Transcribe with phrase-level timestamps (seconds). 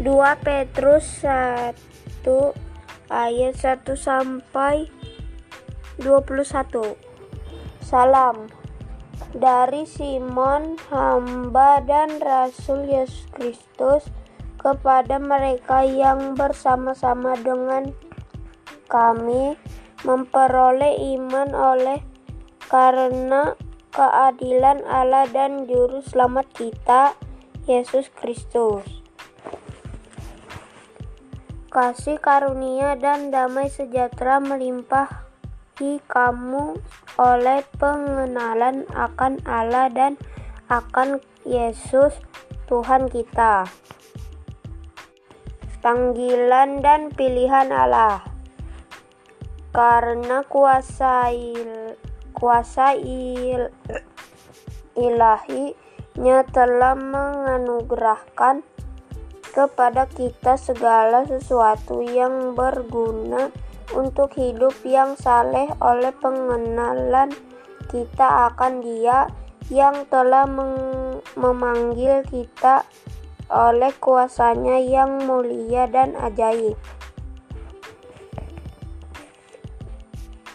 [0.00, 2.24] 2 Petrus 1
[3.12, 4.88] ayat 1 sampai
[6.00, 6.96] 21
[7.84, 8.48] Salam
[9.36, 14.08] dari Simon hamba dan rasul Yesus Kristus
[14.56, 17.92] kepada mereka yang bersama-sama dengan
[18.88, 19.60] kami
[20.08, 22.00] memperoleh iman oleh
[22.72, 23.52] karena
[23.92, 27.12] keadilan Allah dan juru selamat kita
[27.68, 29.00] Yesus Kristus.
[31.70, 36.74] Kasih karunia dan damai sejahtera melimpahi kamu
[37.14, 40.18] oleh pengenalan akan Allah dan
[40.66, 42.18] akan Yesus
[42.66, 43.70] Tuhan kita.
[45.78, 48.26] Panggilan dan pilihan Allah
[49.70, 51.94] karena kuasa il,
[52.34, 53.70] kuasa il,
[54.98, 58.66] ilahinya telah menganugerahkan
[59.50, 63.50] kepada kita segala sesuatu yang berguna
[63.90, 67.34] untuk hidup yang saleh oleh pengenalan
[67.90, 69.26] kita akan Dia
[69.70, 70.46] yang telah
[71.34, 72.86] memanggil kita
[73.50, 76.78] oleh kuasanya yang mulia dan ajaib.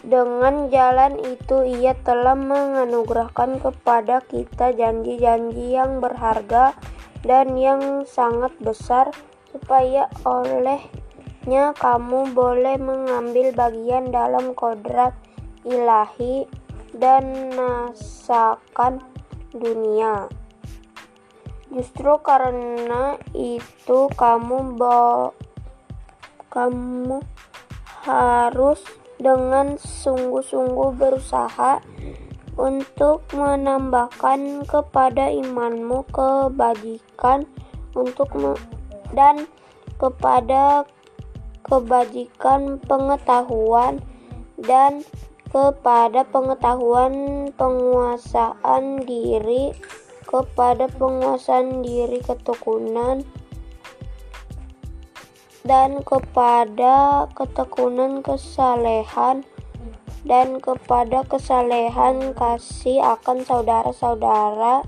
[0.06, 6.78] Dengan jalan itu ia telah menganugerahkan kepada kita janji-janji yang berharga
[7.26, 9.10] dan yang sangat besar
[9.50, 15.12] supaya olehnya kamu boleh mengambil bagian dalam kodrat
[15.66, 16.46] ilahi
[16.94, 19.02] dan nasakan
[19.50, 20.30] dunia.
[21.74, 24.78] Justru karena itu kamu
[26.46, 27.20] kamu
[28.06, 28.80] harus
[29.18, 31.82] dengan sungguh-sungguh berusaha
[32.56, 37.44] untuk menambahkan kepada imanmu kebajikan
[37.92, 38.32] untuk
[39.12, 39.44] dan
[40.00, 40.84] kepada
[41.64, 44.00] kebajikan pengetahuan
[44.60, 45.04] dan
[45.52, 49.76] kepada pengetahuan penguasaan diri
[50.26, 53.22] kepada penguasaan diri ketekunan
[55.66, 59.42] dan kepada ketekunan kesalehan
[60.26, 64.82] dan kepada kesalehan kasih akan saudara-saudara.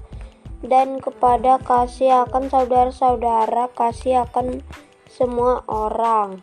[0.59, 4.67] Dan kepada kasih akan saudara-saudara kasih akan
[5.07, 6.43] semua orang.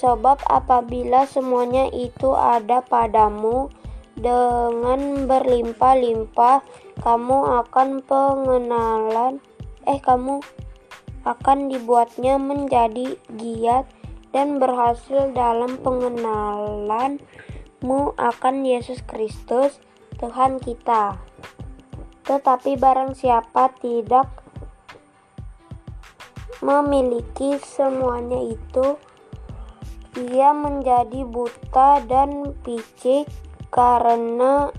[0.00, 3.68] Sebab apabila semuanya itu ada padamu
[4.16, 6.64] dengan berlimpah-limpah
[7.04, 9.40] kamu akan pengenalan
[9.88, 10.40] eh kamu
[11.24, 13.88] akan dibuatnya menjadi giat
[14.32, 15.76] dan berhasil dalam
[17.82, 19.82] pengenalanmu akan Yesus Kristus,
[20.22, 21.18] Tuhan kita.
[22.22, 24.30] Tetapi barang siapa tidak
[26.62, 28.94] memiliki semuanya itu,
[30.30, 33.26] ia menjadi buta dan picik
[33.74, 34.70] karena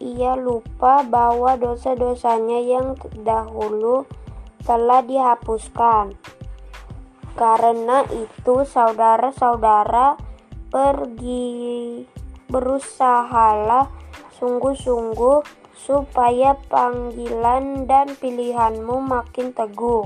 [0.00, 4.08] ia lupa bahwa dosa-dosanya yang dahulu
[4.64, 6.16] telah dihapuskan.
[7.36, 10.27] Karena itu, saudara-saudara,
[10.68, 12.04] pergi
[12.48, 13.88] berusahalah
[14.36, 15.40] sungguh-sungguh
[15.78, 20.04] supaya panggilan dan pilihanmu makin teguh.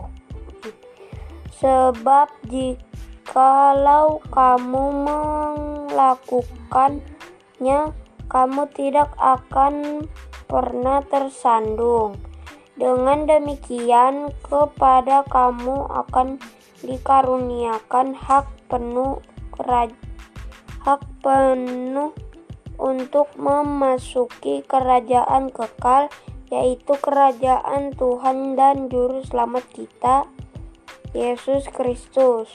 [1.58, 7.80] Sebab jikalau kamu melakukannya,
[8.26, 10.06] kamu tidak akan
[10.50, 12.18] pernah tersandung.
[12.74, 16.40] Dengan demikian, kepada kamu akan
[16.82, 19.22] dikaruniakan hak penuh
[20.82, 22.10] hak penuh
[22.75, 26.10] untuk memasuki kerajaan kekal,
[26.50, 30.26] yaitu kerajaan Tuhan dan Juru Selamat kita,
[31.15, 32.50] Yesus Kristus.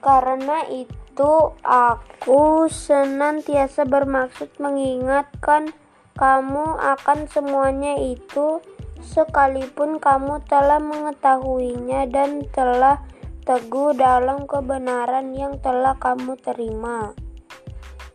[0.00, 5.76] Karena itu, aku senantiasa bermaksud mengingatkan
[6.16, 8.64] kamu akan semuanya itu,
[9.04, 13.04] sekalipun kamu telah mengetahuinya dan telah
[13.50, 17.10] teguh dalam kebenaran yang telah kamu terima.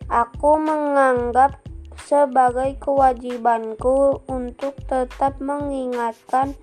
[0.07, 1.59] Aku menganggap
[2.07, 6.55] sebagai kewajibanku untuk tetap mengingatkan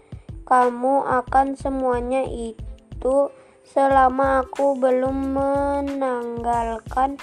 [0.49, 3.29] kamu akan semuanya itu
[3.69, 7.21] selama aku belum menanggalkan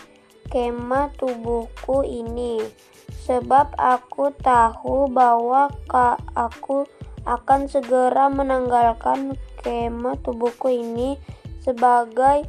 [0.54, 2.62] kemah tubuhku ini
[3.26, 5.74] sebab aku tahu bahwa
[6.38, 6.86] aku
[7.26, 9.34] akan segera menanggalkan
[9.66, 11.18] kemah tubuhku ini
[11.60, 12.48] sebagai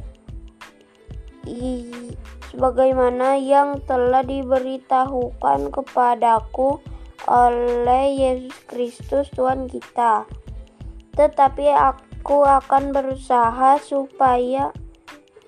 [2.51, 6.83] sebagaimana yang telah diberitahukan kepadaku
[7.25, 10.25] oleh Yesus Kristus Tuhan kita.
[11.15, 14.71] Tetapi aku akan berusaha supaya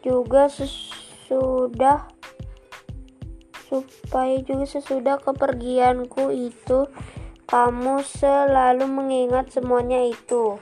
[0.04, 2.12] juga sesudah
[3.74, 6.86] supaya juga sesudah kepergianku itu
[7.50, 10.62] kamu selalu mengingat semuanya itu.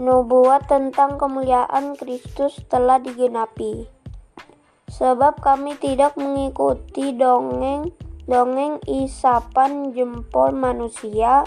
[0.00, 3.84] Nubuat tentang kemuliaan Kristus telah digenapi.
[4.88, 7.92] Sebab kami tidak mengikuti dongeng
[8.24, 11.42] dongeng isapan jempol manusia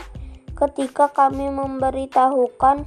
[0.53, 2.83] ketika kami memberitahukan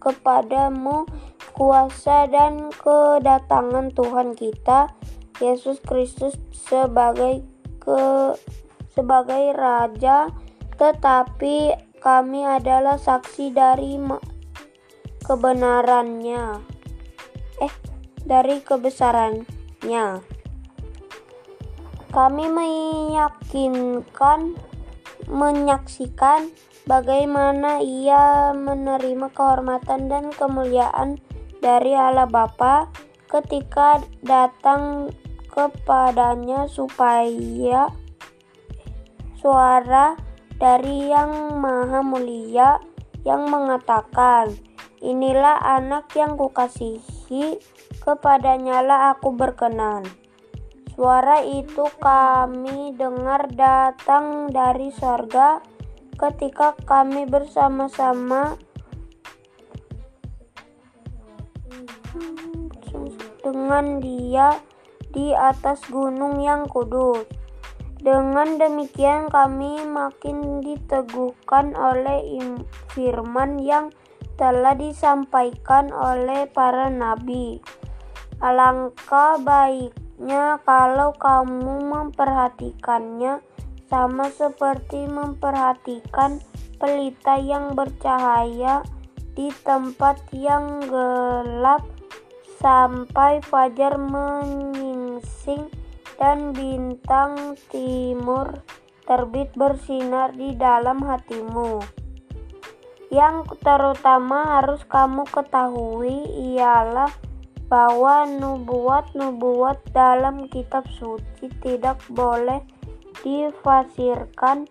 [0.00, 1.08] kepadamu
[1.56, 4.92] kuasa dan kedatangan Tuhan kita
[5.40, 7.44] Yesus Kristus sebagai
[7.80, 8.36] ke
[8.92, 10.28] sebagai raja
[10.76, 14.00] tetapi kami adalah saksi dari
[15.30, 16.58] kebenarannya.
[17.62, 17.74] Eh
[18.26, 20.26] dari kebesarannya.
[22.10, 24.58] Kami meyakinkan
[25.30, 26.50] menyaksikan
[26.90, 31.22] bagaimana ia menerima kehormatan dan kemuliaan
[31.62, 32.90] dari Allah Bapa
[33.30, 35.14] ketika datang
[35.46, 37.94] kepadanya supaya
[39.38, 40.18] suara
[40.58, 42.82] dari yang maha mulia
[43.22, 44.69] yang mengatakan,
[45.00, 47.56] Inilah anak yang kukasihi,
[48.04, 50.04] kepadanya lah aku berkenan.
[50.92, 55.64] Suara itu kami dengar datang dari sorga
[56.20, 58.60] ketika kami bersama-sama
[63.40, 64.60] dengan dia
[65.16, 67.24] di atas gunung yang kudus.
[68.00, 72.20] Dengan demikian kami makin diteguhkan oleh
[72.92, 73.88] firman yang
[74.40, 77.60] telah disampaikan oleh para nabi.
[78.40, 83.44] Alangkah baiknya kalau kamu memperhatikannya
[83.92, 86.40] sama seperti memperhatikan
[86.80, 88.80] pelita yang bercahaya
[89.36, 91.84] di tempat yang gelap
[92.56, 95.68] sampai fajar menyingsing
[96.16, 98.64] dan bintang timur
[99.04, 101.99] terbit bersinar di dalam hatimu.
[103.10, 107.10] Yang terutama harus kamu ketahui ialah
[107.66, 112.60] bahwa nubuat-nubuat dalam kitab suci tidak boleh
[113.22, 114.66] difasirkan,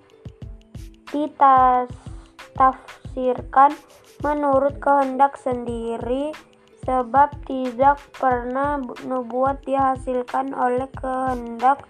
[1.12, 3.71] ditafsirkan
[4.19, 6.35] menurut kehendak sendiri
[6.83, 11.83] sebab tidak pernah nubuat dihasilkan oleh kehendak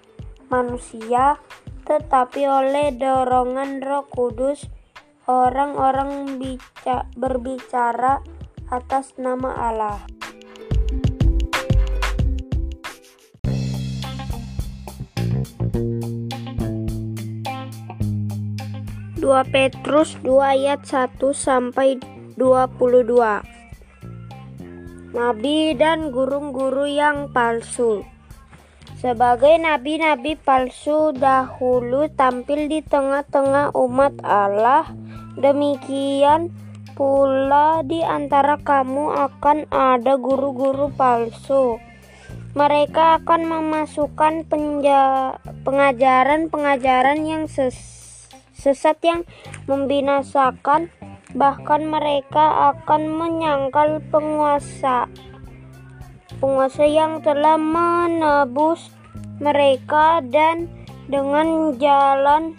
[0.49, 1.37] manusia,
[1.85, 4.78] tetapi oleh dorongan Roh Kudus.
[5.29, 6.41] Orang-orang
[7.13, 8.17] berbicara
[8.73, 10.01] atas nama Allah.
[19.21, 22.01] Dua Petrus 2 ayat 1 sampai
[22.33, 23.59] 22
[25.13, 28.01] nabi dan guru-guru yang palsu.
[28.99, 34.91] Sebagai nabi-nabi palsu dahulu tampil di tengah-tengah umat Allah,
[35.39, 36.51] demikian
[36.99, 41.79] pula di antara kamu akan ada guru-guru palsu.
[42.59, 44.51] Mereka akan memasukkan
[45.63, 47.47] pengajaran-pengajaran yang
[48.51, 49.23] sesat yang
[49.71, 50.91] membinasakan
[51.39, 55.07] bahkan mereka akan menyangkal penguasa
[56.39, 58.91] penguasa yang telah menebus
[59.39, 60.67] mereka dan
[61.07, 62.55] dengan jalan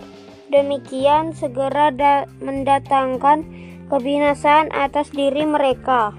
[0.53, 1.93] demikian segera
[2.41, 3.45] mendatangkan
[3.89, 6.15] kebinasaan atas diri mereka.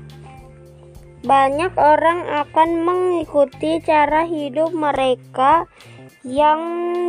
[1.21, 5.69] Banyak orang akan mengikuti cara hidup mereka
[6.25, 6.61] yang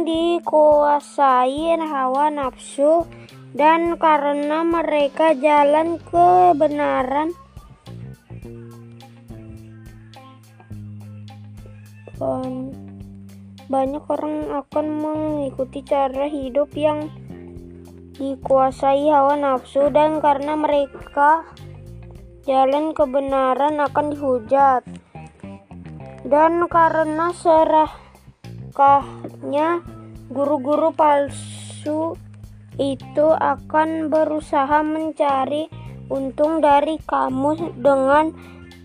[0.05, 3.09] dikuasai hawa nafsu
[3.53, 7.33] dan karena mereka jalan kebenaran
[13.73, 17.09] banyak orang akan mengikuti cara hidup yang
[18.13, 21.43] dikuasai hawa nafsu dan karena mereka
[22.45, 24.85] jalan kebenaran akan dihujat.
[26.23, 27.91] Dan karena serakahnya
[30.31, 32.15] guru-guru palsu
[32.79, 35.67] itu akan berusaha mencari
[36.13, 38.31] untung dari kamu dengan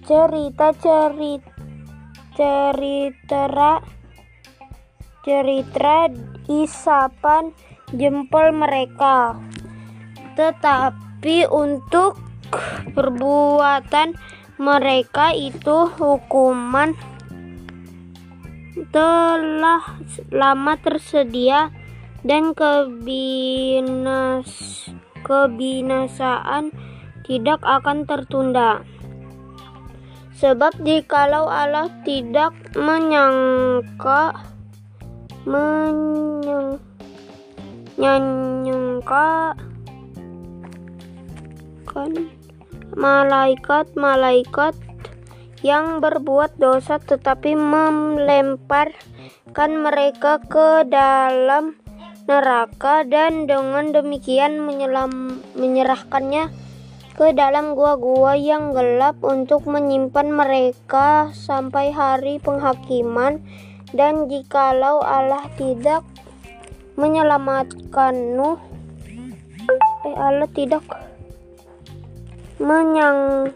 [0.08, 1.57] cerita-cerita
[2.38, 3.82] cerita
[5.25, 6.06] cerita
[6.46, 7.50] isapan
[7.89, 9.41] jempol mereka
[10.38, 12.22] tetapi untuk
[12.94, 14.13] perbuatan
[14.62, 16.94] mereka itu hukuman
[18.94, 19.98] telah
[20.29, 21.74] lama tersedia
[22.22, 24.46] dan kebinas
[25.25, 26.72] kebinasaan
[27.27, 28.82] tidak akan tertunda.
[30.38, 34.38] Sebab jikalau Allah tidak menyangka
[37.98, 39.58] menyangka
[41.89, 42.12] kan
[42.94, 44.77] malaikat-malaikat
[45.65, 51.74] yang berbuat dosa tetapi melemparkan mereka ke dalam
[52.27, 56.67] neraka dan dengan demikian menyelam, menyerahkannya
[57.18, 63.42] ke dalam gua-gua yang gelap untuk menyimpan mereka sampai hari penghakiman.
[63.88, 66.04] Dan jikalau Allah tidak
[66.98, 68.58] menyelamatkan Nuh
[70.04, 70.82] eh Allah tidak
[72.58, 73.54] menyang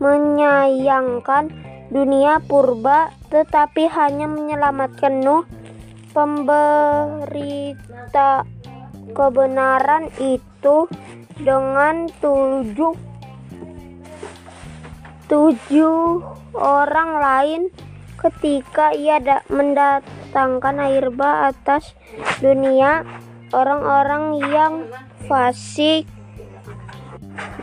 [0.00, 1.52] menyayangkan
[1.92, 5.44] dunia purba tetapi hanya menyelamatkan Nuh
[6.16, 7.28] pemberita
[9.12, 10.88] kebenaran itu
[11.38, 12.94] dengan tujuh
[15.32, 16.20] tujuh
[16.52, 17.62] orang lain
[18.20, 21.96] ketika ia mendatangkan air bah atas
[22.38, 23.02] dunia
[23.50, 24.74] orang-orang yang
[25.26, 26.08] fasik.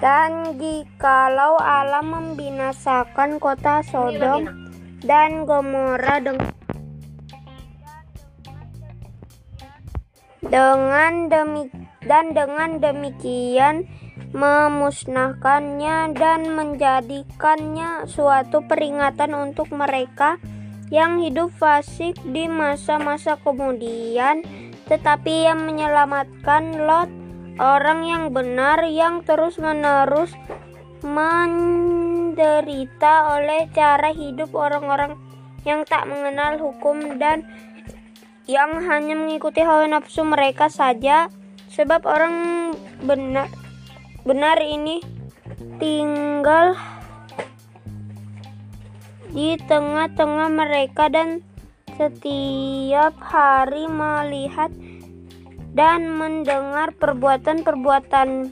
[0.01, 4.49] Dan jikalau Allah membinasakan kota Sodom
[5.05, 6.58] dan Gomora dengan
[10.49, 13.85] dengan demikian dan dengan demikian
[14.33, 20.41] memusnahkannya dan menjadikannya suatu peringatan untuk mereka
[20.89, 24.41] yang hidup fasik di masa-masa kemudian
[24.89, 27.09] tetapi yang menyelamatkan Lot
[27.61, 30.33] orang yang benar yang terus-menerus
[31.05, 32.57] menderita
[33.37, 35.13] oleh cara hidup orang-orang
[35.67, 37.45] yang tak mengenal hukum dan
[38.49, 41.29] yang hanya mengikuti hawa nafsu mereka saja.
[41.69, 42.35] Sebab orang
[43.05, 43.45] benar
[44.25, 45.05] benar ini
[45.77, 46.73] tinggal
[49.29, 51.45] di tengah-tengah mereka dan
[51.93, 54.73] setiap hari melihat
[55.77, 58.49] dan mendengar perbuatan-perbuatan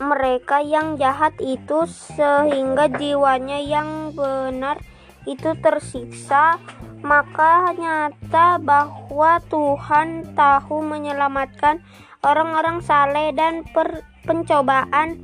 [0.00, 4.80] mereka yang jahat itu sehingga jiwanya yang benar
[5.24, 6.60] itu tersiksa
[7.02, 11.78] maka nyata bahwa Tuhan tahu menyelamatkan
[12.26, 15.14] orang-orang saleh dan per pencobaan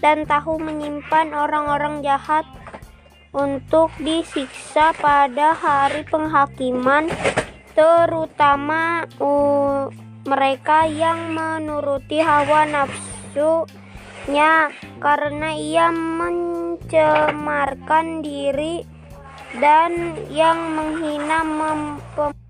[0.00, 2.48] dan tahu menyimpan orang-orang jahat
[3.36, 7.12] untuk disiksa pada hari penghakiman
[7.76, 9.92] terutama uh,
[10.24, 18.97] mereka yang menuruti hawa nafsunya karena ia mencemarkan diri
[19.56, 21.40] dan yang menghina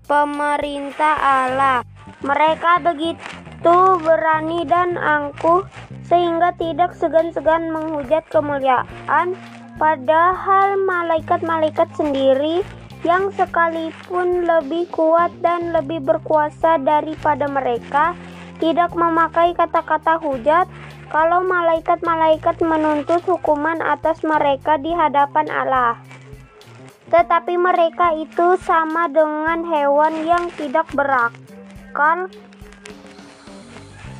[0.09, 1.79] pemerintah Allah.
[2.19, 5.63] Mereka begitu berani dan angkuh
[6.09, 9.37] sehingga tidak segan-segan menghujat kemuliaan
[9.79, 12.65] padahal malaikat-malaikat sendiri
[13.07, 18.11] yang sekalipun lebih kuat dan lebih berkuasa daripada mereka
[18.59, 20.67] tidak memakai kata-kata hujat
[21.07, 26.08] kalau malaikat-malaikat menuntut hukuman atas mereka di hadapan Allah.
[27.09, 32.29] Tetapi mereka itu sama dengan hewan yang tidak berakal,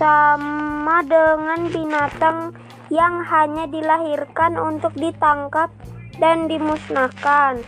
[0.02, 2.58] sama dengan binatang
[2.90, 5.70] yang hanya dilahirkan untuk ditangkap
[6.18, 7.62] dan dimusnahkan.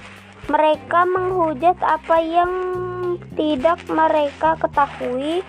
[0.50, 2.52] Mereka menghujat apa yang
[3.38, 5.46] tidak mereka ketahui,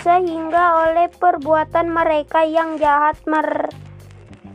[0.00, 3.93] sehingga oleh perbuatan mereka yang jahat mereka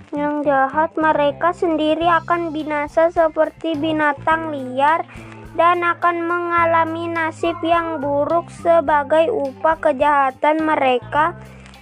[0.10, 5.06] yang jahat mereka sendiri akan binasa seperti binatang liar
[5.54, 11.38] dan akan mengalami nasib yang buruk sebagai upah kejahatan mereka.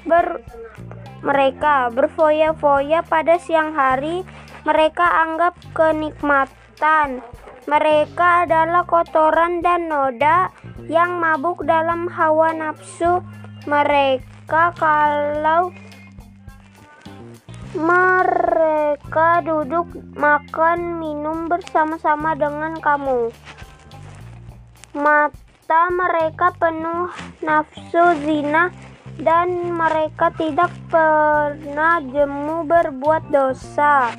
[0.08, 0.44] Ber
[1.22, 4.24] mereka berfoya-foya pada siang hari.
[4.64, 7.24] Mereka anggap kenikmatan.
[7.68, 10.52] Mereka adalah kotoran dan noda
[10.88, 13.20] yang mabuk dalam hawa nafsu
[13.68, 14.72] mereka.
[14.80, 15.76] Kalau
[17.78, 19.86] mereka duduk
[20.18, 23.30] makan minum bersama-sama dengan kamu.
[24.98, 27.14] Mata mereka penuh
[27.46, 28.74] nafsu zina
[29.22, 34.10] dan mereka tidak pernah jemu berbuat dosa.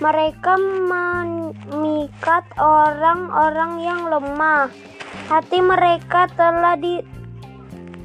[0.00, 4.68] Mereka memikat orang-orang yang lemah.
[5.32, 7.00] Hati mereka telah di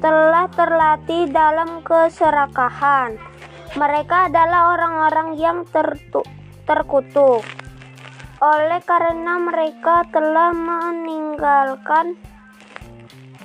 [0.00, 3.35] telah terlatih dalam keserakahan
[3.76, 7.44] mereka adalah orang-orang yang terkutuk.
[8.40, 12.16] Oleh karena mereka telah meninggalkan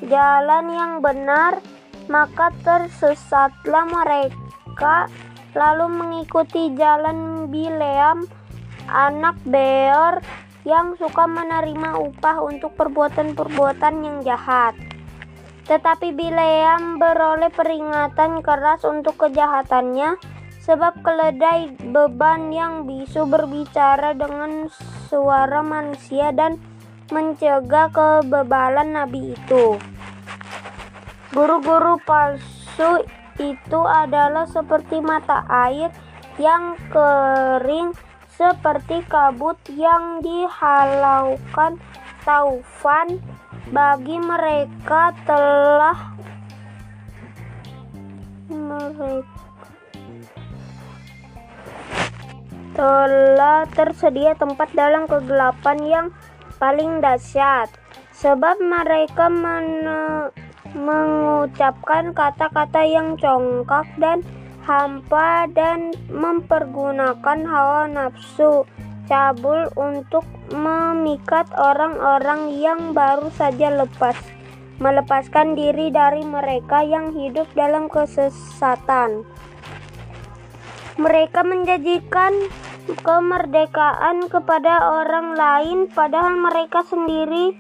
[0.04, 1.60] jalan yang benar,
[2.08, 5.08] maka tersesatlah mereka
[5.56, 8.24] lalu mengikuti jalan Bileam,
[8.88, 10.24] anak Beor
[10.64, 14.76] yang suka menerima upah untuk perbuatan-perbuatan yang jahat.
[15.72, 20.20] Tetapi Bileam beroleh peringatan keras untuk kejahatannya,
[20.60, 24.68] sebab keledai beban yang bisu berbicara dengan
[25.08, 26.60] suara manusia dan
[27.08, 29.80] mencegah kebebalan nabi itu.
[31.32, 33.08] Guru-guru palsu
[33.40, 35.88] itu adalah seperti mata air
[36.36, 37.96] yang kering,
[38.36, 41.80] seperti kabut yang dihalaukan
[42.26, 43.22] taufan
[43.72, 45.98] bagi mereka telah
[48.52, 49.42] mereka
[52.72, 56.08] telah tersedia tempat dalam kegelapan yang
[56.56, 57.68] paling dahsyat.
[58.16, 59.28] Sebab mereka
[60.72, 64.22] mengucapkan kata-kata yang congkak dan
[64.62, 68.62] hampa dan mempergunakan hawa nafsu
[69.12, 70.24] cabul untuk
[70.56, 74.16] memikat orang-orang yang baru saja lepas
[74.80, 79.28] melepaskan diri dari mereka yang hidup dalam kesesatan.
[80.96, 82.32] Mereka menjanjikan
[83.04, 87.54] kemerdekaan kepada orang lain padahal mereka sendiri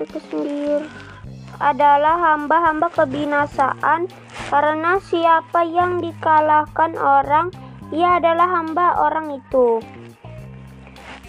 [0.00, 0.88] sendiri
[1.60, 4.08] adalah hamba-hamba kebinasaan
[4.48, 7.52] karena siapa yang dikalahkan orang
[7.90, 9.78] ia adalah hamba orang itu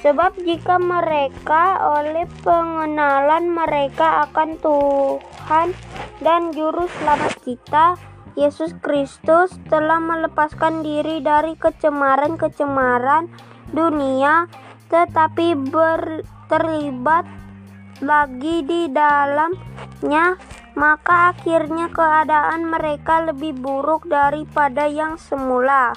[0.01, 5.67] sebab jika mereka oleh pengenalan mereka akan Tuhan
[6.21, 7.85] dan juru selamat kita
[8.33, 13.27] Yesus Kristus telah melepaskan diri dari kecemaran-kecemaran
[13.69, 14.49] dunia
[14.91, 17.23] tetapi ber, terlibat
[18.03, 20.35] lagi di dalamnya,
[20.75, 25.95] maka akhirnya keadaan mereka lebih buruk daripada yang semula.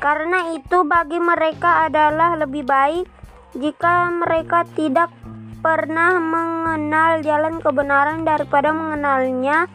[0.00, 3.04] Karena itu, bagi mereka adalah lebih baik
[3.52, 5.12] jika mereka tidak
[5.60, 9.68] pernah mengenal jalan kebenaran daripada mengenalnya,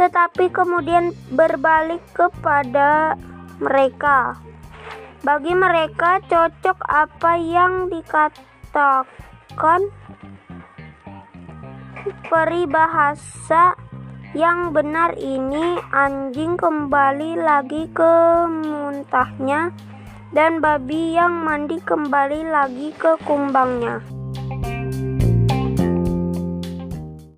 [0.00, 3.20] tetapi kemudian berbalik kepada
[3.60, 4.40] mereka.
[5.20, 9.84] Bagi mereka, cocok apa yang dikatakan
[12.32, 13.87] peribahasa
[14.36, 18.12] yang benar ini anjing kembali lagi ke
[18.44, 19.72] muntahnya
[20.36, 24.04] dan babi yang mandi kembali lagi ke kumbangnya.